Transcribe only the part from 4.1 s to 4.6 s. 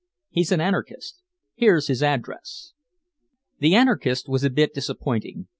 was a